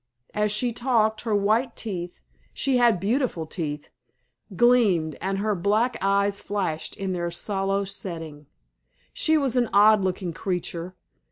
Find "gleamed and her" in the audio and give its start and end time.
4.55-5.53